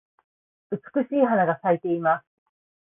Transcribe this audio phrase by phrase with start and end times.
[0.95, 2.25] 美しい花が咲いています。